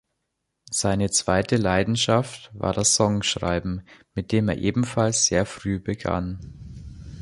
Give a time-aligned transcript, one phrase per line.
[0.71, 6.39] Seine zweite Leidenschaft war das Songschreiben, mit dem er ebenfalls sehr früh begann.